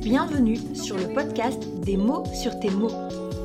Bienvenue 0.00 0.58
sur 0.74 0.96
le 0.96 1.14
podcast 1.14 1.62
Des 1.84 1.96
mots 1.96 2.24
sur 2.34 2.58
tes 2.60 2.70
mots, 2.70 2.90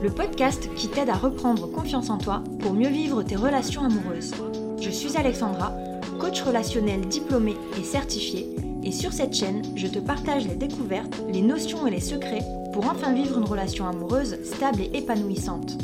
le 0.02 0.10
podcast 0.10 0.70
qui 0.76 0.90
t'aide 0.90 1.10
à 1.10 1.14
reprendre 1.14 1.72
confiance 1.72 2.10
en 2.10 2.18
toi 2.18 2.44
pour 2.60 2.74
mieux 2.74 2.90
vivre 2.90 3.24
tes 3.24 3.36
relations 3.36 3.84
amoureuses. 3.84 4.34
Je 4.82 4.90
suis 4.90 5.16
Alexandra, 5.16 5.72
coach 6.20 6.42
relationnel 6.42 7.02
diplômé 7.02 7.56
et 7.80 7.84
certifié, 7.84 8.48
et 8.84 8.92
sur 8.92 9.14
cette 9.14 9.34
chaîne, 9.34 9.62
je 9.76 9.88
te 9.88 10.00
partage 10.00 10.48
les 10.48 10.56
découvertes, 10.56 11.22
les 11.32 11.42
notions 11.42 11.88
et 11.88 11.92
les 11.92 12.02
secrets 12.02 12.44
pour 12.74 12.90
enfin 12.90 13.14
vivre 13.14 13.38
une 13.38 13.46
relation 13.46 13.88
amoureuse 13.88 14.38
stable 14.44 14.82
et 14.82 14.98
épanouissante. 14.98 15.78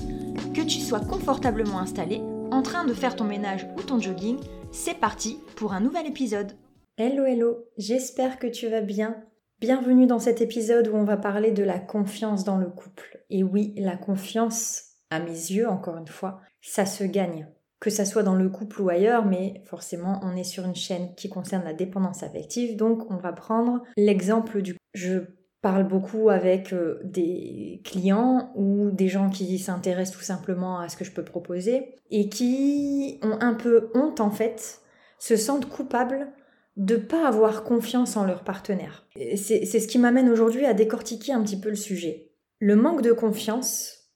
Que 0.54 0.62
tu 0.62 0.80
sois 0.80 1.00
confortablement 1.00 1.80
installé, 1.80 2.22
en 2.54 2.62
train 2.62 2.86
de 2.86 2.94
faire 2.94 3.16
ton 3.16 3.24
ménage 3.24 3.68
ou 3.76 3.82
ton 3.82 4.00
jogging, 4.00 4.38
c'est 4.72 5.00
parti 5.00 5.40
pour 5.56 5.74
un 5.74 5.80
nouvel 5.80 6.06
épisode. 6.06 6.52
Hello 6.98 7.26
hello, 7.26 7.66
j'espère 7.80 8.38
que 8.38 8.46
tu 8.46 8.68
vas 8.68 8.82
bien. 8.82 9.24
Bienvenue 9.60 10.06
dans 10.06 10.20
cet 10.20 10.40
épisode 10.40 10.88
où 10.88 10.96
on 10.96 11.04
va 11.04 11.18
parler 11.18 11.50
de 11.50 11.64
la 11.64 11.80
confiance 11.80 12.44
dans 12.44 12.58
le 12.58 12.70
couple. 12.70 13.26
Et 13.32 13.42
oui, 13.42 13.74
la 13.78 13.98
confiance, 13.98 14.84
à 15.10 15.20
mes 15.20 15.32
yeux 15.32 15.68
encore 15.68 15.98
une 15.98 16.08
fois, 16.08 16.42
ça 16.62 16.86
se 16.86 17.04
gagne. 17.04 17.48
Que 17.80 17.90
ça 17.90 18.06
soit 18.06 18.22
dans 18.22 18.36
le 18.36 18.50
couple 18.50 18.82
ou 18.84 18.90
ailleurs, 18.90 19.26
mais 19.26 19.64
forcément 19.66 20.20
on 20.22 20.36
est 20.36 20.44
sur 20.44 20.64
une 20.64 20.76
chaîne 20.76 21.16
qui 21.16 21.30
concerne 21.30 21.64
la 21.64 21.74
dépendance 21.74 22.22
affective, 22.22 22.78
donc 22.78 23.10
on 23.10 23.18
va 23.18 23.34
prendre 23.34 23.82
l'exemple 23.98 24.62
du... 24.62 24.78
Je 24.94 25.22
parle 25.64 25.88
beaucoup 25.88 26.30
avec 26.30 26.74
euh, 26.74 27.00
des 27.06 27.82
clients 27.86 28.52
ou 28.54 28.92
des 28.92 29.08
gens 29.08 29.30
qui 29.30 29.58
s'intéressent 29.58 30.18
tout 30.18 30.24
simplement 30.24 30.78
à 30.78 30.90
ce 30.90 30.98
que 30.98 31.06
je 31.06 31.12
peux 31.12 31.24
proposer 31.24 31.96
et 32.12 32.28
qui 32.28 33.18
ont 33.24 33.38
un 33.40 33.54
peu 33.54 33.90
honte 33.96 34.20
en 34.20 34.30
fait, 34.30 34.82
se 35.20 35.38
sentent 35.38 35.70
coupables 35.70 36.28
de 36.76 36.98
pas 36.98 37.26
avoir 37.26 37.64
confiance 37.64 38.18
en 38.18 38.26
leur 38.26 38.44
partenaire. 38.44 39.08
C'est 39.16 39.66
ce 39.66 39.88
qui 39.88 40.00
m'amène 40.00 40.30
aujourd'hui 40.30 40.66
à 40.66 40.74
décortiquer 40.74 41.32
un 41.32 41.42
petit 41.42 41.60
peu 41.60 41.70
le 41.70 41.76
sujet. 41.76 42.32
Le 42.60 42.76
manque 42.76 43.02
de 43.02 43.14
confiance, 43.14 44.10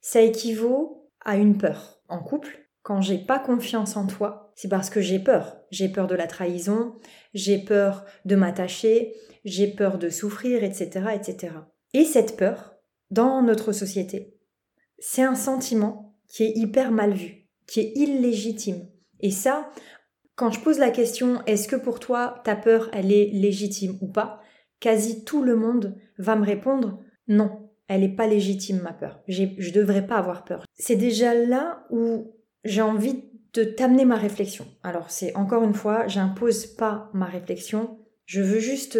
ça 0.00 0.22
équivaut 0.22 1.10
à 1.22 1.36
une 1.36 1.58
peur. 1.58 2.00
En 2.08 2.20
couple, 2.20 2.66
quand 2.82 3.02
j'ai 3.02 3.18
pas 3.18 3.38
confiance 3.38 3.96
en 3.96 4.06
toi, 4.06 4.52
c'est 4.54 4.68
parce 4.68 4.88
que 4.88 5.02
j'ai 5.02 5.18
peur. 5.18 5.58
J'ai 5.74 5.88
peur 5.88 6.06
de 6.06 6.14
la 6.14 6.28
trahison, 6.28 6.94
j'ai 7.34 7.58
peur 7.58 8.04
de 8.24 8.36
m'attacher, 8.36 9.12
j'ai 9.44 9.66
peur 9.66 9.98
de 9.98 10.08
souffrir, 10.08 10.62
etc., 10.62 11.06
etc. 11.14 11.52
Et 11.94 12.04
cette 12.04 12.36
peur, 12.36 12.76
dans 13.10 13.42
notre 13.42 13.72
société, 13.72 14.38
c'est 15.00 15.22
un 15.22 15.34
sentiment 15.34 16.16
qui 16.28 16.44
est 16.44 16.56
hyper 16.56 16.92
mal 16.92 17.12
vu, 17.12 17.48
qui 17.66 17.80
est 17.80 17.92
illégitime. 17.96 18.86
Et 19.18 19.32
ça, 19.32 19.68
quand 20.36 20.52
je 20.52 20.60
pose 20.60 20.78
la 20.78 20.90
question 20.90 21.42
est-ce 21.46 21.66
que 21.66 21.76
pour 21.76 21.98
toi 21.98 22.40
ta 22.44 22.54
peur 22.54 22.88
elle 22.92 23.12
est 23.12 23.30
légitime 23.32 23.98
ou 24.00 24.06
pas, 24.06 24.40
quasi 24.78 25.24
tout 25.24 25.42
le 25.42 25.56
monde 25.56 25.96
va 26.18 26.36
me 26.36 26.46
répondre 26.46 27.02
non, 27.26 27.68
elle 27.88 28.02
n'est 28.02 28.14
pas 28.14 28.28
légitime 28.28 28.80
ma 28.80 28.92
peur. 28.92 29.22
Je 29.26 29.42
ne 29.42 29.72
devrais 29.72 30.06
pas 30.06 30.18
avoir 30.18 30.44
peur. 30.44 30.64
C'est 30.74 30.94
déjà 30.94 31.34
là 31.34 31.84
où 31.90 32.36
j'ai 32.62 32.82
envie 32.82 33.24
de 33.54 33.64
t'amener 33.64 34.04
ma 34.04 34.16
réflexion. 34.16 34.66
Alors 34.82 35.10
c'est 35.10 35.34
encore 35.36 35.62
une 35.62 35.74
fois, 35.74 36.06
j'impose 36.06 36.66
pas 36.66 37.10
ma 37.14 37.26
réflexion, 37.26 37.98
je 38.26 38.42
veux 38.42 38.60
juste 38.60 38.98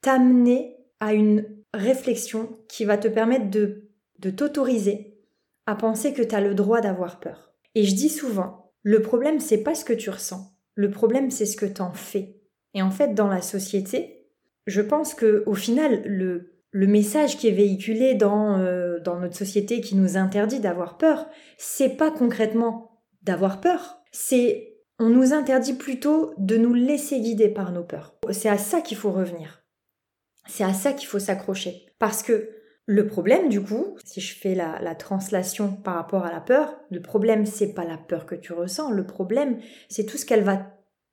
t'amener 0.00 0.76
à 1.00 1.14
une 1.14 1.44
réflexion 1.74 2.58
qui 2.68 2.84
va 2.84 2.96
te 2.96 3.08
permettre 3.08 3.50
de, 3.50 3.90
de 4.20 4.30
t'autoriser 4.30 5.18
à 5.66 5.74
penser 5.74 6.12
que 6.12 6.22
tu 6.22 6.34
as 6.34 6.40
le 6.40 6.54
droit 6.54 6.80
d'avoir 6.80 7.20
peur. 7.20 7.52
Et 7.74 7.84
je 7.84 7.94
dis 7.94 8.08
souvent, 8.08 8.72
le 8.82 9.02
problème 9.02 9.40
c'est 9.40 9.62
pas 9.62 9.74
ce 9.74 9.84
que 9.84 9.92
tu 9.92 10.10
ressens, 10.10 10.58
le 10.78 10.92
problème, 10.92 11.32
c'est 11.32 11.44
ce 11.44 11.56
que 11.56 11.66
t'en 11.66 11.92
fais. 11.92 12.36
Et 12.72 12.82
en 12.82 12.92
fait, 12.92 13.12
dans 13.12 13.26
la 13.26 13.42
société, 13.42 14.28
je 14.68 14.80
pense 14.80 15.12
que 15.12 15.42
au 15.46 15.54
final, 15.54 16.02
le, 16.04 16.52
message 16.72 17.36
qui 17.36 17.48
est 17.48 17.52
véhiculé 17.52 18.14
dans, 18.14 18.60
euh, 18.60 19.00
dans 19.00 19.18
notre 19.18 19.34
société 19.34 19.80
qui 19.80 19.96
nous 19.96 20.16
interdit 20.16 20.60
d'avoir 20.60 20.96
peur, 20.96 21.26
c'est 21.56 21.96
pas 21.96 22.12
concrètement 22.12 22.87
d'avoir 23.28 23.60
peur. 23.60 24.00
C'est 24.10 24.74
on 24.98 25.10
nous 25.10 25.32
interdit 25.32 25.74
plutôt 25.74 26.34
de 26.38 26.56
nous 26.56 26.74
laisser 26.74 27.20
guider 27.20 27.48
par 27.48 27.70
nos 27.70 27.84
peurs. 27.84 28.14
C'est 28.32 28.48
à 28.48 28.58
ça 28.58 28.80
qu'il 28.80 28.96
faut 28.96 29.12
revenir. 29.12 29.62
C'est 30.48 30.64
à 30.64 30.72
ça 30.72 30.92
qu'il 30.92 31.06
faut 31.06 31.20
s'accrocher. 31.20 31.86
Parce 32.00 32.24
que 32.24 32.50
le 32.86 33.06
problème, 33.06 33.48
du 33.48 33.62
coup, 33.62 33.96
si 34.04 34.20
je 34.20 34.34
fais 34.34 34.54
la, 34.54 34.80
la, 34.80 34.94
translation 34.94 35.70
par 35.70 35.94
rapport 35.94 36.24
à 36.24 36.32
la 36.32 36.40
peur, 36.40 36.74
le 36.90 37.00
problème, 37.00 37.46
c'est 37.46 37.74
pas 37.74 37.84
la 37.84 37.98
peur 37.98 38.26
que 38.26 38.34
tu 38.34 38.52
ressens. 38.52 38.90
Le 38.90 39.06
problème, 39.06 39.60
c'est 39.88 40.06
tout 40.06 40.16
ce 40.16 40.26
qu'elle 40.26 40.42
va, 40.42 40.66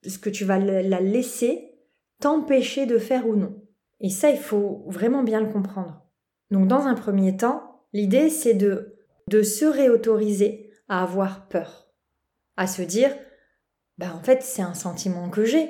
ce 0.08 0.18
que 0.18 0.30
tu 0.30 0.46
vas 0.46 0.58
la 0.58 1.02
laisser 1.02 1.76
t'empêcher 2.22 2.86
de 2.86 2.98
faire 2.98 3.28
ou 3.28 3.36
non. 3.36 3.62
Et 4.00 4.10
ça, 4.10 4.32
il 4.32 4.40
faut 4.40 4.86
vraiment 4.88 5.22
bien 5.22 5.42
le 5.42 5.52
comprendre. 5.52 6.02
Donc, 6.50 6.68
dans 6.68 6.88
un 6.88 6.96
premier 6.96 7.36
temps, 7.36 7.84
l'idée, 7.94 8.30
c'est 8.30 8.54
de 8.54 8.96
se 9.44 9.66
réautoriser 9.66 10.72
à 10.88 11.04
avoir 11.04 11.50
peur. 11.50 11.85
À 12.58 12.68
se 12.68 12.82
dire, 12.82 13.16
bah, 13.98 14.14
en 14.16 14.24
fait, 14.24 14.42
c'est 14.44 14.62
un 14.62 14.74
sentiment 14.74 15.30
que 15.30 15.46
j'ai. 15.46 15.70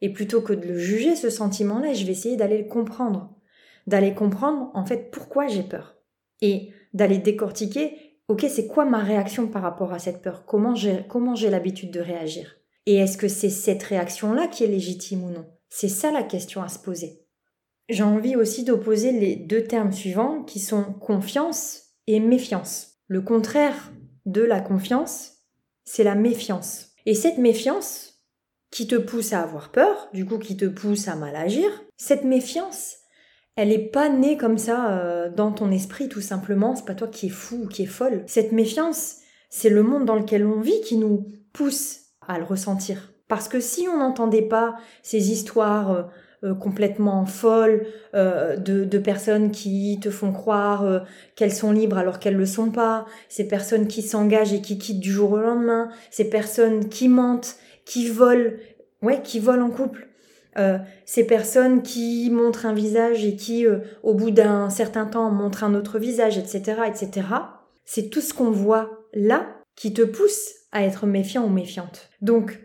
Et 0.00 0.12
plutôt 0.12 0.40
que 0.42 0.52
de 0.52 0.66
le 0.66 0.78
juger, 0.78 1.16
ce 1.16 1.30
sentiment-là, 1.30 1.92
je 1.92 2.04
vais 2.04 2.12
essayer 2.12 2.36
d'aller 2.36 2.58
le 2.58 2.68
comprendre. 2.68 3.34
D'aller 3.86 4.14
comprendre 4.14 4.70
en 4.74 4.84
fait 4.84 5.10
pourquoi 5.10 5.46
j'ai 5.48 5.62
peur. 5.62 5.96
Et 6.40 6.70
d'aller 6.94 7.18
décortiquer 7.18 8.08
ok 8.28 8.46
c'est 8.48 8.66
quoi 8.66 8.84
ma 8.84 8.98
réaction 8.98 9.48
par 9.48 9.62
rapport 9.62 9.92
à 9.92 9.98
cette 9.98 10.22
peur? 10.22 10.44
Comment 10.46 10.74
j'ai 10.74 11.04
comment 11.08 11.34
j'ai 11.34 11.50
l'habitude 11.50 11.90
de 11.90 12.00
réagir? 12.00 12.56
Et 12.86 12.96
est-ce 12.96 13.18
que 13.18 13.28
c'est 13.28 13.50
cette 13.50 13.82
réaction 13.82 14.32
là 14.32 14.46
qui 14.46 14.64
est 14.64 14.68
légitime 14.68 15.24
ou 15.24 15.30
non? 15.30 15.46
C'est 15.68 15.88
ça 15.88 16.12
la 16.12 16.22
question 16.22 16.62
à 16.62 16.68
se 16.68 16.78
poser. 16.78 17.24
J'ai 17.88 18.02
envie 18.02 18.36
aussi 18.36 18.64
d'opposer 18.64 19.12
les 19.12 19.36
deux 19.36 19.64
termes 19.64 19.92
suivants 19.92 20.42
qui 20.42 20.60
sont 20.60 20.84
confiance 20.84 21.94
et 22.06 22.20
méfiance. 22.20 22.98
Le 23.06 23.22
contraire 23.22 23.92
de 24.26 24.42
la 24.42 24.60
confiance 24.60 25.37
c'est 25.88 26.04
la 26.04 26.14
méfiance 26.14 26.90
et 27.06 27.14
cette 27.14 27.38
méfiance 27.38 28.20
qui 28.70 28.86
te 28.86 28.96
pousse 28.96 29.32
à 29.32 29.40
avoir 29.40 29.70
peur, 29.70 30.10
du 30.12 30.26
coup 30.26 30.38
qui 30.38 30.58
te 30.58 30.66
pousse 30.66 31.08
à 31.08 31.16
mal 31.16 31.34
agir, 31.34 31.70
cette 31.96 32.24
méfiance, 32.24 32.96
elle 33.56 33.72
est 33.72 33.90
pas 33.90 34.10
née 34.10 34.36
comme 34.36 34.58
ça 34.58 34.98
euh, 34.98 35.30
dans 35.30 35.50
ton 35.50 35.70
esprit 35.70 36.10
tout 36.10 36.20
simplement, 36.20 36.76
c'est 36.76 36.84
pas 36.84 36.94
toi 36.94 37.08
qui 37.08 37.26
es 37.26 37.30
fou 37.30 37.62
ou 37.64 37.68
qui 37.68 37.84
est 37.84 37.86
folle. 37.86 38.22
Cette 38.26 38.52
méfiance, 38.52 39.16
c'est 39.48 39.70
le 39.70 39.82
monde 39.82 40.04
dans 40.04 40.16
lequel 40.16 40.44
on 40.44 40.60
vit 40.60 40.80
qui 40.82 40.98
nous 40.98 41.26
pousse 41.54 42.00
à 42.26 42.38
le 42.38 42.44
ressentir. 42.44 43.14
Parce 43.26 43.48
que 43.48 43.58
si 43.58 43.88
on 43.88 43.96
n'entendait 43.96 44.42
pas 44.42 44.76
ces 45.02 45.32
histoires 45.32 46.10
euh, 46.42 46.50
euh, 46.50 46.54
complètement 46.54 47.26
folles 47.26 47.86
de, 48.14 48.84
de, 48.84 48.98
personnes 48.98 49.50
qui 49.50 49.98
te 50.00 50.10
font 50.10 50.32
croire 50.32 51.02
qu'elles 51.36 51.52
sont 51.52 51.72
libres 51.72 51.98
alors 51.98 52.18
qu'elles 52.18 52.36
le 52.36 52.46
sont 52.46 52.70
pas, 52.70 53.06
ces 53.28 53.48
personnes 53.48 53.86
qui 53.86 54.02
s'engagent 54.02 54.52
et 54.52 54.60
qui 54.60 54.78
quittent 54.78 55.00
du 55.00 55.12
jour 55.12 55.32
au 55.32 55.38
lendemain, 55.38 55.88
ces 56.10 56.28
personnes 56.28 56.88
qui 56.88 57.08
mentent, 57.08 57.56
qui 57.84 58.08
volent, 58.08 58.50
ouais, 59.02 59.20
qui 59.22 59.40
volent 59.40 59.66
en 59.66 59.70
couple, 59.70 60.08
euh, 60.58 60.78
ces 61.04 61.24
personnes 61.24 61.82
qui 61.82 62.30
montrent 62.30 62.66
un 62.66 62.72
visage 62.72 63.24
et 63.24 63.36
qui, 63.36 63.66
euh, 63.66 63.78
au 64.02 64.14
bout 64.14 64.30
d'un 64.30 64.70
certain 64.70 65.06
temps, 65.06 65.30
montrent 65.30 65.62
un 65.62 65.74
autre 65.74 65.98
visage, 65.98 66.36
etc., 66.36 66.82
etc. 66.86 67.26
C'est 67.84 68.10
tout 68.10 68.20
ce 68.20 68.34
qu'on 68.34 68.50
voit 68.50 68.90
là 69.14 69.46
qui 69.76 69.92
te 69.92 70.02
pousse 70.02 70.50
à 70.72 70.82
être 70.82 71.06
méfiant 71.06 71.44
ou 71.44 71.48
méfiante. 71.48 72.10
Donc, 72.22 72.58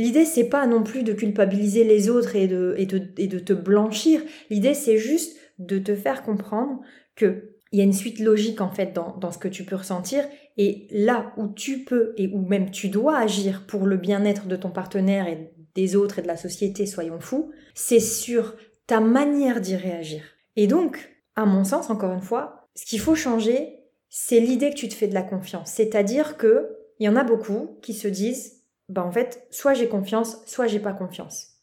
l'idée 0.00 0.24
c'est 0.24 0.48
pas 0.48 0.66
non 0.66 0.82
plus 0.82 1.02
de 1.02 1.12
culpabiliser 1.12 1.84
les 1.84 2.08
autres 2.08 2.36
et 2.36 2.46
de, 2.46 3.38
te 3.38 3.52
blanchir. 3.52 4.22
L'idée 4.48 4.74
c'est 4.74 4.98
juste 4.98 5.36
de 5.58 5.78
te 5.78 5.94
faire 5.94 6.22
comprendre 6.22 6.80
que 7.14 7.56
il 7.72 7.78
y 7.78 7.82
a 7.82 7.84
une 7.84 7.92
suite 7.92 8.18
logique 8.18 8.60
en 8.60 8.72
fait 8.72 8.92
dans, 8.92 9.16
dans 9.18 9.30
ce 9.30 9.38
que 9.38 9.46
tu 9.46 9.62
peux 9.62 9.76
ressentir 9.76 10.24
et 10.56 10.88
là 10.90 11.32
où 11.36 11.46
tu 11.46 11.84
peux 11.84 12.14
et 12.16 12.26
où 12.26 12.40
même 12.40 12.70
tu 12.70 12.88
dois 12.88 13.16
agir 13.16 13.64
pour 13.66 13.86
le 13.86 13.96
bien-être 13.96 14.48
de 14.48 14.56
ton 14.56 14.70
partenaire 14.70 15.28
et 15.28 15.52
des 15.74 15.94
autres 15.94 16.18
et 16.18 16.22
de 16.22 16.26
la 16.26 16.36
société, 16.36 16.86
soyons 16.86 17.20
fous, 17.20 17.52
c'est 17.74 18.00
sur 18.00 18.56
ta 18.88 18.98
manière 18.98 19.60
d'y 19.60 19.76
réagir. 19.76 20.22
Et 20.56 20.66
donc, 20.66 21.14
à 21.36 21.46
mon 21.46 21.62
sens, 21.62 21.90
encore 21.90 22.12
une 22.12 22.22
fois, 22.22 22.68
ce 22.74 22.84
qu'il 22.84 22.98
faut 22.98 23.14
changer, 23.14 23.76
c'est 24.08 24.40
l'idée 24.40 24.70
que 24.70 24.74
tu 24.74 24.88
te 24.88 24.94
fais 24.94 25.06
de 25.06 25.14
la 25.14 25.22
confiance. 25.22 25.70
C'est-à-dire 25.70 26.36
que 26.36 26.76
il 26.98 27.06
y 27.06 27.08
en 27.08 27.16
a 27.16 27.24
beaucoup 27.24 27.78
qui 27.82 27.94
se 27.94 28.08
disent, 28.08 28.59
bah 28.90 29.04
en 29.04 29.12
fait, 29.12 29.46
soit 29.50 29.74
j'ai 29.74 29.88
confiance, 29.88 30.44
soit 30.46 30.66
j'ai 30.66 30.80
pas 30.80 30.92
confiance. 30.92 31.54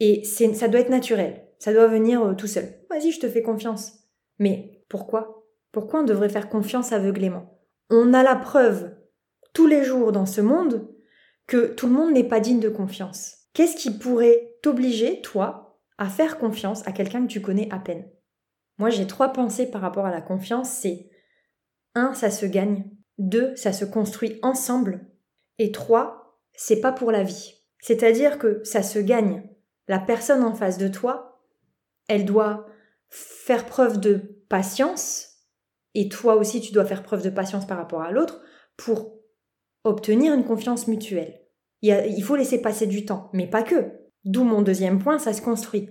Et 0.00 0.24
c'est, 0.24 0.54
ça 0.54 0.68
doit 0.68 0.80
être 0.80 0.90
naturel. 0.90 1.44
Ça 1.58 1.72
doit 1.72 1.88
venir 1.88 2.22
euh, 2.22 2.34
tout 2.34 2.46
seul. 2.46 2.64
Vas-y, 2.88 3.10
je 3.10 3.20
te 3.20 3.28
fais 3.28 3.42
confiance. 3.42 3.94
Mais 4.38 4.84
pourquoi? 4.88 5.44
Pourquoi 5.72 6.00
on 6.00 6.04
devrait 6.04 6.28
faire 6.28 6.48
confiance 6.48 6.92
aveuglément? 6.92 7.58
On 7.90 8.14
a 8.14 8.22
la 8.22 8.36
preuve 8.36 8.94
tous 9.52 9.66
les 9.66 9.82
jours 9.82 10.12
dans 10.12 10.26
ce 10.26 10.40
monde 10.40 10.88
que 11.46 11.66
tout 11.74 11.88
le 11.88 11.94
monde 11.94 12.12
n'est 12.12 12.28
pas 12.28 12.40
digne 12.40 12.60
de 12.60 12.68
confiance. 12.68 13.48
Qu'est-ce 13.54 13.76
qui 13.76 13.90
pourrait 13.90 14.56
t'obliger, 14.62 15.20
toi, 15.20 15.80
à 15.96 16.08
faire 16.08 16.38
confiance 16.38 16.86
à 16.86 16.92
quelqu'un 16.92 17.22
que 17.26 17.32
tu 17.32 17.40
connais 17.40 17.68
à 17.72 17.80
peine? 17.80 18.08
Moi, 18.78 18.90
j'ai 18.90 19.08
trois 19.08 19.32
pensées 19.32 19.68
par 19.68 19.80
rapport 19.80 20.06
à 20.06 20.12
la 20.12 20.20
confiance. 20.20 20.70
C'est 20.70 21.10
un, 21.96 22.14
ça 22.14 22.30
se 22.30 22.46
gagne. 22.46 22.88
Deux, 23.18 23.56
ça 23.56 23.72
se 23.72 23.84
construit 23.84 24.38
ensemble. 24.42 25.10
Et 25.58 25.72
trois, 25.72 26.17
c'est 26.60 26.80
pas 26.80 26.90
pour 26.90 27.12
la 27.12 27.22
vie. 27.22 27.54
C'est-à-dire 27.80 28.38
que 28.38 28.60
ça 28.64 28.82
se 28.82 28.98
gagne. 28.98 29.48
La 29.86 30.00
personne 30.00 30.42
en 30.42 30.54
face 30.54 30.76
de 30.76 30.88
toi, 30.88 31.40
elle 32.08 32.24
doit 32.24 32.66
faire 33.08 33.64
preuve 33.64 34.00
de 34.00 34.42
patience, 34.48 35.36
et 35.94 36.08
toi 36.08 36.34
aussi 36.34 36.60
tu 36.60 36.72
dois 36.72 36.84
faire 36.84 37.04
preuve 37.04 37.22
de 37.22 37.30
patience 37.30 37.66
par 37.66 37.78
rapport 37.78 38.02
à 38.02 38.10
l'autre 38.10 38.42
pour 38.76 39.14
obtenir 39.84 40.34
une 40.34 40.44
confiance 40.44 40.88
mutuelle. 40.88 41.40
Il, 41.80 42.22
faut 42.24 42.34
laisser 42.34 42.60
passer 42.60 42.88
du 42.88 43.06
temps, 43.06 43.30
mais 43.32 43.46
pas 43.46 43.62
que. 43.62 43.92
D'où 44.24 44.42
mon 44.42 44.60
deuxième 44.60 44.98
point, 44.98 45.18
ça 45.18 45.32
se 45.32 45.40
construit. 45.40 45.88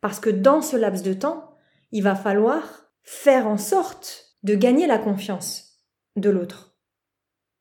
Parce 0.00 0.18
que 0.18 0.30
dans 0.30 0.60
ce 0.62 0.76
laps 0.76 1.04
de 1.04 1.12
temps, 1.12 1.56
il 1.92 2.02
va 2.02 2.16
falloir 2.16 2.90
faire 3.02 3.46
en 3.46 3.56
sorte 3.56 4.36
de 4.42 4.56
gagner 4.56 4.88
la 4.88 4.98
confiance 4.98 5.84
de 6.16 6.28
l'autre 6.28 6.67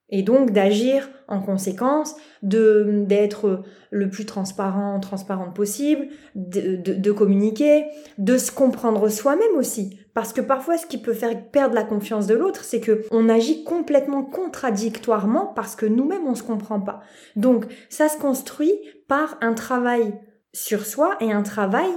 et 0.09 0.23
donc 0.23 0.51
d'agir 0.51 1.09
en 1.27 1.41
conséquence, 1.41 2.15
de 2.41 3.03
d'être 3.05 3.63
le 3.91 4.09
plus 4.09 4.25
transparent, 4.25 4.99
transparente 4.99 5.55
possible, 5.55 6.07
de, 6.35 7.11
communiquer, 7.11 7.85
de 8.17 8.37
se 8.37 8.51
comprendre 8.51 9.09
soi-même 9.09 9.55
aussi, 9.57 9.99
parce 10.13 10.31
que 10.31 10.41
parfois 10.41 10.77
ce 10.77 10.85
qui 10.85 10.97
peut 10.97 11.13
faire 11.13 11.49
perdre 11.51 11.75
la 11.75 11.83
confiance 11.83 12.27
de 12.27 12.35
l'autre, 12.35 12.63
c'est 12.63 12.79
que 12.79 13.03
on 13.11 13.27
agit 13.27 13.63
complètement 13.63 14.23
contradictoirement 14.23 15.47
parce 15.47 15.75
que 15.75 15.85
nous-mêmes 15.85 16.27
on 16.27 16.35
se 16.35 16.43
comprend 16.43 16.79
pas. 16.79 17.01
Donc 17.35 17.65
ça 17.89 18.07
se 18.07 18.17
construit 18.17 18.73
par 19.07 19.37
un 19.41 19.53
travail 19.53 20.13
sur 20.53 20.85
soi 20.85 21.17
et 21.19 21.31
un 21.31 21.43
travail 21.43 21.89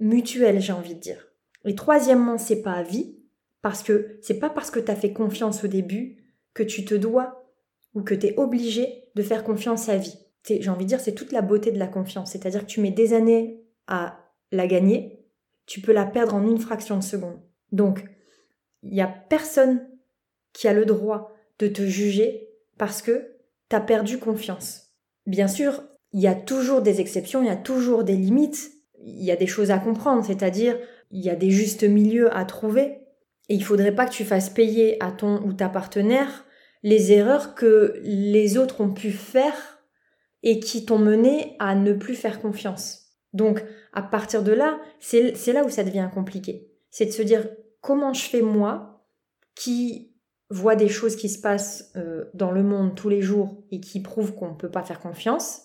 mutuel, 0.00 0.60
j'ai 0.60 0.72
envie 0.72 0.94
de 0.94 1.00
dire. 1.00 1.28
Et 1.64 1.74
troisièmement, 1.74 2.38
c'est 2.38 2.62
pas 2.62 2.72
à 2.72 2.82
vie, 2.82 3.16
parce 3.62 3.82
que 3.82 4.18
c'est 4.20 4.38
pas 4.38 4.50
parce 4.50 4.70
que 4.70 4.80
tu 4.80 4.90
as 4.90 4.96
fait 4.96 5.12
confiance 5.12 5.64
au 5.64 5.68
début 5.68 6.18
que 6.52 6.62
tu 6.62 6.84
te 6.84 6.94
dois 6.94 7.43
ou 7.94 8.02
que 8.02 8.14
tu 8.14 8.26
es 8.26 8.38
obligé 8.38 9.04
de 9.14 9.22
faire 9.22 9.44
confiance 9.44 9.88
à 9.88 9.96
vie. 9.96 10.18
J'ai 10.46 10.68
envie 10.68 10.84
de 10.84 10.88
dire, 10.88 11.00
c'est 11.00 11.14
toute 11.14 11.32
la 11.32 11.42
beauté 11.42 11.72
de 11.72 11.78
la 11.78 11.86
confiance. 11.86 12.32
C'est-à-dire 12.32 12.60
que 12.60 12.70
tu 12.70 12.80
mets 12.80 12.90
des 12.90 13.14
années 13.14 13.64
à 13.86 14.18
la 14.52 14.66
gagner, 14.66 15.24
tu 15.66 15.80
peux 15.80 15.92
la 15.92 16.04
perdre 16.04 16.34
en 16.34 16.42
une 16.42 16.58
fraction 16.58 16.96
de 16.98 17.02
seconde. 17.02 17.40
Donc, 17.72 18.04
il 18.82 18.92
n'y 18.92 19.00
a 19.00 19.06
personne 19.06 19.88
qui 20.52 20.68
a 20.68 20.74
le 20.74 20.84
droit 20.84 21.32
de 21.58 21.68
te 21.68 21.82
juger 21.82 22.50
parce 22.76 23.00
que 23.00 23.32
tu 23.70 23.76
as 23.76 23.80
perdu 23.80 24.18
confiance. 24.18 24.90
Bien 25.26 25.48
sûr, 25.48 25.82
il 26.12 26.20
y 26.20 26.26
a 26.26 26.34
toujours 26.34 26.82
des 26.82 27.00
exceptions, 27.00 27.42
il 27.42 27.46
y 27.46 27.50
a 27.50 27.56
toujours 27.56 28.04
des 28.04 28.16
limites, 28.16 28.70
il 29.02 29.24
y 29.24 29.30
a 29.30 29.36
des 29.36 29.46
choses 29.46 29.70
à 29.70 29.78
comprendre, 29.78 30.24
c'est-à-dire 30.24 30.78
il 31.10 31.24
y 31.24 31.30
a 31.30 31.36
des 31.36 31.50
justes 31.50 31.84
milieux 31.84 32.34
à 32.36 32.44
trouver. 32.44 32.98
Et 33.48 33.54
il 33.54 33.64
faudrait 33.64 33.94
pas 33.94 34.06
que 34.06 34.12
tu 34.12 34.24
fasses 34.24 34.50
payer 34.50 35.02
à 35.02 35.12
ton 35.12 35.42
ou 35.42 35.52
ta 35.52 35.68
partenaire 35.68 36.44
les 36.84 37.12
erreurs 37.12 37.54
que 37.54 37.98
les 38.02 38.58
autres 38.58 38.82
ont 38.82 38.92
pu 38.92 39.10
faire 39.10 39.80
et 40.42 40.60
qui 40.60 40.84
t'ont 40.84 40.98
mené 40.98 41.56
à 41.58 41.74
ne 41.74 41.94
plus 41.94 42.14
faire 42.14 42.42
confiance. 42.42 43.06
Donc, 43.32 43.64
à 43.94 44.02
partir 44.02 44.42
de 44.42 44.52
là, 44.52 44.78
c'est 45.00 45.52
là 45.52 45.64
où 45.64 45.70
ça 45.70 45.82
devient 45.82 46.10
compliqué. 46.12 46.70
C'est 46.90 47.06
de 47.06 47.10
se 47.10 47.22
dire 47.22 47.48
comment 47.80 48.12
je 48.12 48.28
fais 48.28 48.42
moi, 48.42 49.08
qui 49.56 50.14
vois 50.50 50.76
des 50.76 50.88
choses 50.88 51.16
qui 51.16 51.30
se 51.30 51.40
passent 51.40 51.90
euh, 51.96 52.26
dans 52.34 52.50
le 52.50 52.62
monde 52.62 52.94
tous 52.94 53.08
les 53.08 53.22
jours 53.22 53.64
et 53.70 53.80
qui 53.80 54.00
prouvent 54.02 54.34
qu'on 54.34 54.50
ne 54.50 54.56
peut 54.56 54.70
pas 54.70 54.82
faire 54.82 55.00
confiance, 55.00 55.62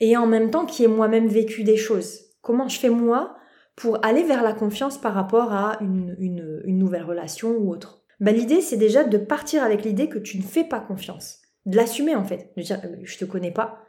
et 0.00 0.16
en 0.16 0.26
même 0.26 0.50
temps 0.50 0.64
qui 0.64 0.82
ai 0.82 0.88
moi-même 0.88 1.28
vécu 1.28 1.62
des 1.62 1.76
choses. 1.76 2.20
Comment 2.40 2.68
je 2.68 2.78
fais 2.78 2.90
moi 2.90 3.36
pour 3.76 4.02
aller 4.04 4.22
vers 4.22 4.42
la 4.42 4.54
confiance 4.54 4.96
par 4.98 5.12
rapport 5.12 5.52
à 5.52 5.76
une 5.82 6.62
nouvelle 6.64 7.04
relation 7.04 7.50
ou 7.50 7.70
autre? 7.70 7.97
Bah, 8.20 8.32
l'idée 8.32 8.60
c'est 8.60 8.76
déjà 8.76 9.04
de 9.04 9.18
partir 9.18 9.62
avec 9.62 9.84
l'idée 9.84 10.08
que 10.08 10.18
tu 10.18 10.38
ne 10.38 10.42
fais 10.42 10.64
pas 10.64 10.80
confiance. 10.80 11.40
De 11.66 11.76
l'assumer 11.76 12.14
en 12.14 12.24
fait. 12.24 12.52
De 12.56 12.62
dire, 12.62 12.80
euh, 12.84 12.96
je 13.02 13.18
te 13.18 13.24
connais 13.24 13.52
pas, 13.52 13.84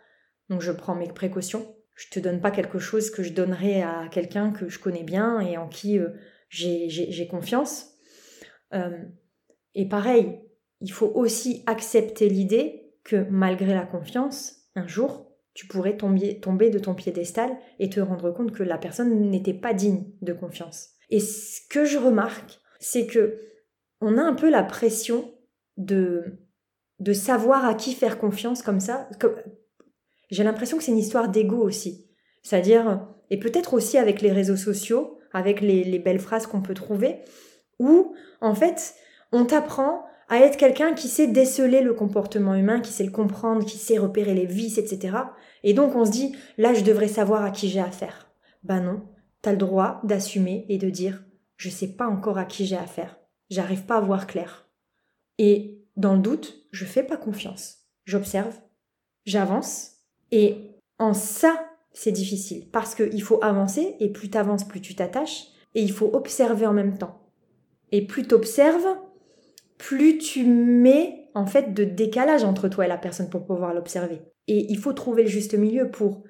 donc 0.49 0.61
je 0.61 0.71
prends 0.71 0.95
mes 0.95 1.07
précautions. 1.07 1.75
Je 1.95 2.09
te 2.09 2.19
donne 2.19 2.39
pas 2.39 2.51
quelque 2.51 2.79
chose 2.79 3.09
que 3.09 3.23
je 3.23 3.33
donnerais 3.33 3.81
à 3.81 4.07
quelqu'un 4.09 4.51
que 4.51 4.69
je 4.69 4.79
connais 4.79 5.03
bien 5.03 5.41
et 5.41 5.57
en 5.57 5.67
qui 5.67 5.99
euh, 5.99 6.09
j'ai 6.49 7.27
confiance. 7.29 7.93
Euh, 8.73 9.03
et 9.75 9.87
pareil, 9.87 10.39
il 10.81 10.91
faut 10.91 11.11
aussi 11.13 11.63
accepter 11.67 12.29
l'idée 12.29 12.93
que 13.03 13.25
malgré 13.29 13.73
la 13.73 13.85
confiance, 13.85 14.55
un 14.75 14.87
jour, 14.87 15.29
tu 15.53 15.67
pourrais 15.67 15.97
tomber, 15.97 16.39
tomber 16.39 16.69
de 16.69 16.79
ton 16.79 16.95
piédestal 16.95 17.51
et 17.79 17.89
te 17.89 17.99
rendre 17.99 18.31
compte 18.31 18.53
que 18.53 18.63
la 18.63 18.77
personne 18.77 19.29
n'était 19.29 19.53
pas 19.53 19.73
digne 19.73 20.05
de 20.21 20.31
confiance. 20.31 20.91
Et 21.09 21.19
ce 21.19 21.59
que 21.69 21.85
je 21.85 21.97
remarque, 21.97 22.59
c'est 22.79 23.07
que 23.07 23.41
on 24.01 24.17
a 24.17 24.21
un 24.21 24.33
peu 24.33 24.49
la 24.49 24.63
pression 24.63 25.33
de, 25.77 26.39
de 26.99 27.13
savoir 27.13 27.65
à 27.65 27.73
qui 27.73 27.93
faire 27.93 28.19
confiance 28.19 28.61
comme 28.61 28.79
ça. 28.79 29.09
J'ai 30.29 30.43
l'impression 30.43 30.77
que 30.77 30.83
c'est 30.83 30.91
une 30.91 30.97
histoire 30.97 31.29
d'ego 31.29 31.57
aussi. 31.57 32.07
C'est-à-dire, 32.43 33.07
et 33.29 33.39
peut-être 33.39 33.73
aussi 33.73 33.97
avec 33.97 34.21
les 34.21 34.31
réseaux 34.31 34.55
sociaux, 34.55 35.19
avec 35.33 35.61
les, 35.61 35.83
les 35.83 35.99
belles 35.99 36.19
phrases 36.19 36.47
qu'on 36.47 36.61
peut 36.61 36.73
trouver, 36.73 37.19
où, 37.79 38.13
en 38.41 38.55
fait, 38.55 38.95
on 39.31 39.45
t'apprend 39.45 40.05
à 40.29 40.39
être 40.39 40.57
quelqu'un 40.57 40.93
qui 40.93 41.07
sait 41.07 41.27
déceler 41.27 41.81
le 41.81 41.93
comportement 41.93 42.53
humain, 42.55 42.81
qui 42.81 42.91
sait 42.91 43.03
le 43.03 43.11
comprendre, 43.11 43.65
qui 43.65 43.77
sait 43.77 43.97
repérer 43.97 44.35
les 44.35 44.45
vices, 44.45 44.77
etc. 44.77 45.17
Et 45.63 45.73
donc 45.73 45.95
on 45.95 46.05
se 46.05 46.11
dit, 46.11 46.35
là 46.57 46.73
je 46.73 46.83
devrais 46.83 47.07
savoir 47.07 47.43
à 47.43 47.49
qui 47.49 47.67
j'ai 47.67 47.79
affaire. 47.79 48.31
Ben 48.63 48.79
non, 48.79 49.01
t'as 49.41 49.51
le 49.51 49.57
droit 49.57 49.99
d'assumer 50.03 50.65
et 50.69 50.77
de 50.77 50.89
dire, 50.89 51.23
je 51.57 51.69
sais 51.69 51.87
pas 51.87 52.07
encore 52.07 52.37
à 52.37 52.45
qui 52.45 52.65
j'ai 52.65 52.77
affaire 52.77 53.18
j'arrive 53.49 53.85
pas 53.85 53.97
à 53.97 54.01
voir 54.01 54.27
clair. 54.27 54.67
Et 55.37 55.81
dans 55.95 56.13
le 56.13 56.19
doute, 56.19 56.65
je 56.71 56.85
fais 56.85 57.03
pas 57.03 57.17
confiance. 57.17 57.79
J'observe, 58.05 58.55
j'avance, 59.25 59.97
et 60.31 60.71
en 60.97 61.13
ça, 61.13 61.69
c'est 61.93 62.11
difficile 62.11 62.69
parce 62.71 62.95
qu'il 62.95 63.21
faut 63.21 63.43
avancer 63.43 63.95
et 63.99 64.09
plus 64.11 64.29
t'avances, 64.29 64.67
plus 64.67 64.81
tu 64.81 64.95
t'attaches, 64.95 65.47
et 65.75 65.81
il 65.81 65.91
faut 65.91 66.09
observer 66.13 66.65
en 66.65 66.73
même 66.73 66.97
temps. 66.97 67.31
Et 67.91 68.05
plus 68.05 68.27
t'observes, 68.27 68.87
plus 69.77 70.17
tu 70.17 70.43
mets 70.45 71.29
en 71.35 71.45
fait 71.45 71.73
de 71.73 71.83
décalage 71.83 72.43
entre 72.43 72.67
toi 72.67 72.85
et 72.85 72.89
la 72.89 72.97
personne 72.97 73.29
pour 73.29 73.45
pouvoir 73.45 73.73
l'observer. 73.73 74.21
Et 74.47 74.71
il 74.71 74.77
faut 74.77 74.93
trouver 74.93 75.23
le 75.23 75.29
juste 75.29 75.53
milieu 75.53 75.89
pour 75.89 76.23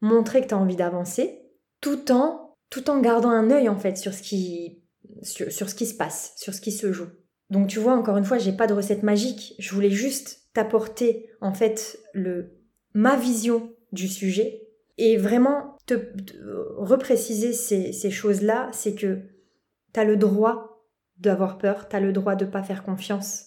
montrer 0.00 0.42
que 0.42 0.48
tu 0.48 0.54
as 0.54 0.58
envie 0.58 0.76
d'avancer 0.76 1.42
tout 1.80 2.10
en 2.10 2.56
tout 2.70 2.90
en 2.90 3.00
gardant 3.00 3.30
un 3.30 3.50
œil 3.50 3.68
en 3.68 3.78
fait 3.78 3.96
sur 3.96 4.12
ce 4.12 4.22
qui 4.22 4.82
sur, 5.22 5.68
ce 5.68 5.74
qui 5.74 5.86
se 5.86 5.94
passe, 5.94 6.34
sur 6.36 6.54
ce 6.54 6.60
qui 6.60 6.72
se 6.72 6.92
joue. 6.92 7.08
Donc 7.50 7.68
tu 7.68 7.78
vois, 7.78 7.94
encore 7.94 8.16
une 8.16 8.24
fois, 8.24 8.38
j'ai 8.38 8.52
pas 8.52 8.66
de 8.66 8.74
recette 8.74 9.02
magique. 9.02 9.54
Je 9.58 9.74
voulais 9.74 9.90
juste 9.90 10.48
t'apporter 10.52 11.30
en 11.40 11.52
fait 11.52 11.98
le 12.12 12.58
ma 12.94 13.16
vision 13.16 13.72
du 13.92 14.08
sujet 14.08 14.62
et 14.98 15.16
vraiment 15.16 15.76
te, 15.86 15.94
repréciser 16.76 17.52
ces, 17.52 17.92
ces 17.92 18.10
choses-là, 18.10 18.70
c'est 18.72 18.94
que 18.94 19.20
tu 19.92 20.00
as 20.00 20.04
le 20.04 20.16
droit 20.16 20.86
d'avoir 21.18 21.58
peur, 21.58 21.88
tu 21.88 21.96
as 21.96 22.00
le 22.00 22.12
droit 22.12 22.34
de 22.34 22.44
pas 22.44 22.62
faire 22.62 22.82
confiance 22.82 23.46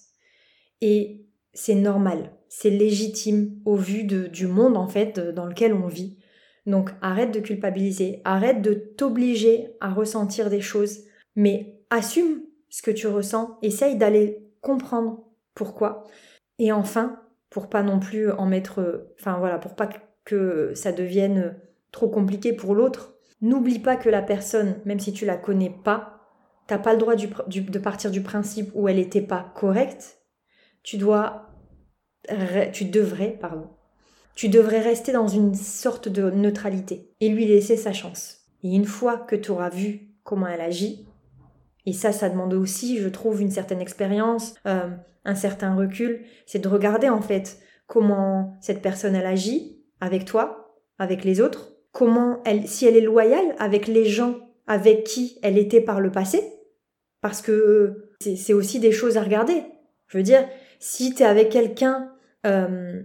et 0.82 1.26
c'est 1.54 1.76
normal, 1.76 2.32
c'est 2.48 2.70
légitime 2.70 3.60
au 3.66 3.76
vu 3.76 4.04
de, 4.04 4.28
du 4.28 4.48
monde 4.48 4.78
en 4.78 4.88
fait 4.88 5.20
dans 5.20 5.46
lequel 5.46 5.74
on 5.74 5.88
vit. 5.88 6.18
Donc 6.66 6.92
arrête 7.02 7.34
de 7.34 7.40
culpabiliser, 7.40 8.22
arrête 8.24 8.62
de 8.62 8.74
t'obliger 8.74 9.76
à 9.82 9.92
ressentir 9.92 10.50
des 10.50 10.62
choses 10.62 11.00
mais 11.36 11.82
assume 11.90 12.42
ce 12.70 12.82
que 12.82 12.92
tu 12.92 13.08
ressens, 13.08 13.58
essaye 13.62 13.98
d'aller 13.98 14.48
comprendre 14.62 15.26
pourquoi. 15.56 16.04
Et 16.60 16.72
enfin, 16.72 17.22
pour 17.50 17.70
pas 17.70 17.84
non 17.84 18.00
plus 18.00 18.32
en 18.32 18.46
mettre, 18.46 19.08
enfin 19.20 19.40
voilà, 19.40 19.58
pour 19.58 19.76
pas 19.76 19.90
que 20.26 20.74
ça 20.76 20.92
devienne 20.92 21.58
trop 21.92 22.10
compliqué 22.10 22.54
pour 22.54 22.76
l'autre, 22.76 23.16
n'oublie 23.42 23.80
pas 23.80 23.96
que 23.96 24.10
la 24.10 24.22
personne, 24.22 24.76
même 24.86 25.00
si 25.00 25.14
tu 25.14 25.26
la 25.26 25.38
connais 25.38 25.70
pas, 25.84 26.20
t'as 26.68 26.78
pas 26.78 26.94
le 26.94 27.00
droit 27.00 27.16
de 27.16 27.80
partir 27.80 28.12
du 28.12 28.22
principe 28.22 28.70
où 28.76 28.88
elle 28.88 28.98
n'était 28.98 29.22
pas 29.22 29.52
correcte. 29.56 30.20
Tu 30.84 30.98
dois, 30.98 31.50
tu 32.74 32.86
devrais, 32.86 33.32
pardon, 33.32 33.70
tu 34.36 34.50
devrais 34.50 34.80
rester 34.80 35.12
dans 35.12 35.28
une 35.28 35.56
sorte 35.56 36.08
de 36.08 36.30
neutralité 36.30 37.12
et 37.20 37.30
lui 37.30 37.46
laisser 37.46 37.76
sa 37.76 37.92
chance. 37.92 38.46
Et 38.64 38.76
une 38.76 38.86
fois 38.86 39.18
que 39.18 39.36
tu 39.36 39.52
auras 39.52 39.70
vu 39.70 40.12
comment 40.24 40.48
elle 40.48 40.62
agit, 40.62 41.09
et 41.86 41.94
ça, 41.94 42.12
ça 42.12 42.30
demande 42.30 42.54
aussi, 42.54 42.98
je 42.98 43.10
trouve, 43.10 43.42
une 43.42 43.52
certaine 43.52 43.82
expérience, 43.82 44.56
euh, 44.68 44.90
un 45.26 45.36
certain 45.36 45.76
recul. 45.76 46.26
C'est 46.46 46.60
de 46.60 46.68
regarder 46.68 47.10
en 47.10 47.22
fait 47.22 47.60
comment 47.88 48.58
cette 48.62 48.82
personne 48.82 49.16
elle 49.16 49.26
agit 49.26 49.84
avec 50.02 50.26
toi, 50.26 50.76
avec 50.98 51.24
les 51.24 51.42
autres, 51.42 51.74
comment 51.92 52.42
elle, 52.46 52.68
si 52.68 52.86
elle 52.86 52.98
est 52.98 53.02
loyale 53.02 53.56
avec 53.58 53.88
les 53.88 54.06
gens 54.06 54.36
avec 54.68 55.04
qui 55.04 55.40
elle 55.42 55.58
était 55.58 55.82
par 55.82 56.00
le 56.00 56.12
passé, 56.12 56.44
parce 57.22 57.42
que 57.42 58.14
c'est 58.22 58.54
aussi 58.54 58.80
des 58.80 58.92
choses 58.92 59.18
à 59.18 59.24
regarder. 59.24 59.64
Je 60.08 60.18
veux 60.18 60.24
dire, 60.24 60.48
si 60.80 61.14
tu 61.14 61.24
es 61.24 61.26
avec 61.26 61.50
quelqu'un 61.50 62.14
euh, 62.46 63.02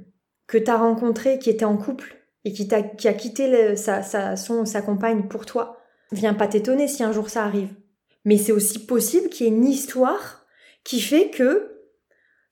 que 0.46 0.58
tu 0.58 0.70
as 0.70 0.76
rencontré 0.76 1.38
qui 1.38 1.48
était 1.48 1.64
en 1.64 1.78
couple 1.78 2.16
et 2.44 2.52
qui, 2.52 2.72
a, 2.74 2.82
qui 2.82 3.08
a 3.08 3.14
quitté 3.14 3.76
sa, 3.76 4.36
son, 4.36 4.66
sa 4.66 4.82
compagne 4.82 5.26
pour 5.28 5.46
toi, 5.46 5.78
viens 6.12 6.34
pas 6.34 6.48
t'étonner 6.48 6.86
si 6.86 7.02
un 7.02 7.12
jour 7.12 7.30
ça 7.30 7.44
arrive. 7.44 7.70
Mais 8.24 8.38
c'est 8.38 8.52
aussi 8.52 8.86
possible 8.86 9.28
qu'il 9.28 9.46
y 9.46 9.48
ait 9.48 9.52
une 9.52 9.66
histoire 9.66 10.46
qui 10.82 11.00
fait 11.00 11.30
que 11.30 11.70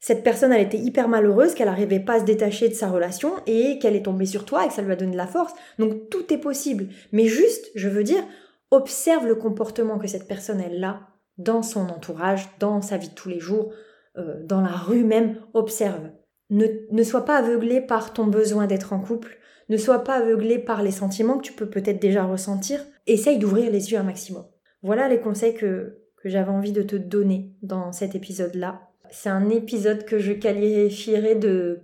cette 0.01 0.25
personne, 0.25 0.53
elle 0.53 0.67
était 0.67 0.79
hyper 0.79 1.09
malheureuse, 1.09 1.55
qu'elle 1.55 1.69
n'arrivait 1.69 2.01
pas 2.01 2.15
à 2.15 2.21
se 2.21 2.25
détacher 2.25 2.69
de 2.69 2.75
sa 2.75 2.91
relation 2.91 3.35
et 3.47 3.79
qu'elle 3.79 3.95
est 3.95 4.05
tombée 4.05 4.27
sur 4.27 4.45
toi 4.45 4.65
et 4.65 4.69
que 4.69 4.75
ça 4.75 4.83
lui 4.83 4.93
a 4.93 4.97
donné 4.97 5.13
de 5.13 5.17
la 5.17 5.29
force. 5.29 5.55
Donc 5.79 6.11
tout 6.11 6.33
est 6.33 6.39
possible. 6.39 6.89
Mais 7.13 7.27
juste, 7.27 7.71
je 7.77 7.89
veux 7.89 8.03
dire, 8.03 8.25
observe 8.73 9.29
le 9.29 9.37
comportement 9.37 9.99
que 9.99 10.09
cette 10.09 10.27
personne, 10.27 10.61
elle 10.61 10.83
a 10.83 11.09
dans 11.39 11.63
son 11.63 11.89
entourage, 11.89 12.49
dans 12.59 12.83
sa 12.83 12.97
vie 12.97 13.11
de 13.11 13.15
tous 13.15 13.29
les 13.29 13.39
jours, 13.39 13.73
euh, 14.19 14.43
dans 14.45 14.61
la 14.61 14.73
rue 14.73 15.05
même, 15.05 15.41
observe. 15.55 16.11
Ne, 16.51 16.67
ne 16.91 17.03
sois 17.05 17.25
pas 17.25 17.37
aveuglé 17.37 17.81
par 17.81 18.13
ton 18.13 18.27
besoin 18.27 18.67
d'être 18.67 18.93
en 18.93 19.01
couple, 19.01 19.39
ne 19.69 19.77
sois 19.77 20.01
pas 20.01 20.17
aveuglé 20.17 20.59
par 20.59 20.83
les 20.83 20.91
sentiments 20.91 21.39
que 21.39 21.45
tu 21.45 21.53
peux 21.53 21.71
peut-être 21.71 22.01
déjà 22.01 22.25
ressentir. 22.25 22.85
Essaye 23.07 23.39
d'ouvrir 23.39 23.71
les 23.71 23.93
yeux 23.93 23.99
un 23.99 24.03
maximum. 24.03 24.45
Voilà 24.83 25.09
les 25.09 25.21
conseils 25.21 25.55
que, 25.55 25.99
j'avais 26.25 26.51
envie 26.51 26.73
de 26.73 26.83
te 26.83 26.95
donner 26.95 27.51
dans 27.63 27.91
cet 27.91 28.15
épisode-là 28.15 28.93
c'est 29.13 29.29
un 29.29 29.51
épisode 29.51 30.05
que 30.05 30.19
je 30.19 30.33
qualifierais 30.33 31.37
de 31.37 31.83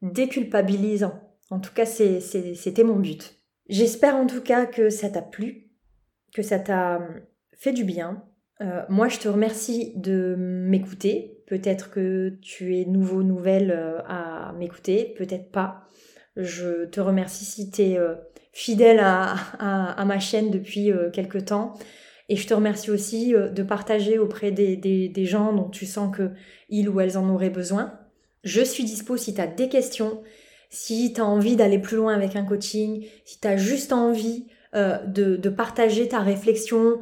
déculpabilisant. 0.00 1.20
En 1.50 1.58
tout 1.58 1.72
cas, 1.74 1.84
c'était 1.84 2.84
mon 2.84 2.96
but. 2.96 3.34
J'espère 3.68 4.16
en 4.16 4.26
tout 4.26 4.40
cas 4.40 4.64
que 4.64 4.88
ça 4.88 5.10
t'a 5.10 5.22
plu, 5.22 5.70
que 6.34 6.42
ça 6.42 6.58
t'a 6.58 7.00
fait 7.52 7.72
du 7.72 7.84
bien. 7.84 8.24
Euh, 8.60 8.82
moi, 8.88 9.08
je 9.08 9.18
te 9.18 9.28
remercie 9.28 9.92
de 9.96 10.34
m'écouter. 10.38 11.42
Peut-être 11.46 11.90
que 11.90 12.38
tu 12.42 12.76
es 12.78 12.84
nouveau, 12.84 13.22
nouvelle 13.22 13.70
euh, 13.70 14.00
à 14.06 14.52
m'écouter, 14.58 15.14
peut-être 15.16 15.50
pas. 15.50 15.84
Je 16.36 16.84
te 16.84 17.00
remercie 17.00 17.44
si 17.44 17.70
tu 17.70 17.82
es 17.82 17.98
euh, 17.98 18.14
fidèle 18.52 19.00
à, 19.00 20.04
ma 20.04 20.18
chaîne 20.20 20.50
depuis 20.50 20.92
quelque 21.12 21.38
temps. 21.38 21.74
Et 22.28 22.36
je 22.36 22.46
te 22.46 22.54
remercie 22.54 22.90
aussi 22.90 23.34
euh, 23.34 23.48
de 23.48 23.62
partager 23.62 24.18
auprès 24.18 24.50
des, 24.50 25.24
gens 25.24 25.52
dont 25.52 25.68
tu 25.68 25.86
sens 25.86 26.14
que 26.14 26.30
ils 26.68 26.88
ou 26.88 27.00
elles 27.00 27.16
en 27.16 27.28
auraient 27.28 27.50
besoin. 27.50 27.94
Je 28.44 28.62
suis 28.62 28.84
dispo 28.84 29.16
si 29.16 29.34
tu 29.34 29.40
as 29.40 29.46
des 29.46 29.68
questions, 29.68 30.22
si 30.70 31.12
tu 31.12 31.20
as 31.20 31.24
envie 31.24 31.56
d'aller 31.56 31.78
plus 31.78 31.96
loin 31.96 32.14
avec 32.14 32.36
un 32.36 32.44
coaching, 32.44 33.06
si 33.24 33.40
tu 33.40 33.48
as 33.48 33.56
juste 33.56 33.92
envie 33.92 34.46
euh, 34.74 34.98
de, 35.06 35.48
partager 35.48 36.08
ta 36.08 36.20
réflexion, 36.20 37.00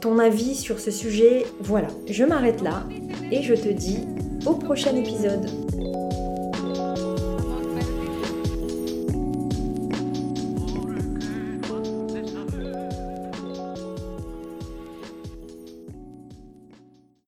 ton 0.00 0.18
avis 0.18 0.54
sur 0.54 0.80
ce 0.80 0.90
sujet. 0.90 1.44
Voilà, 1.60 1.88
je 2.08 2.24
m'arrête 2.24 2.60
là 2.62 2.84
et 3.30 3.42
je 3.42 3.54
te 3.54 3.68
dis 3.68 3.98
au 4.46 4.54
prochain 4.54 4.94
épisode. 4.96 5.46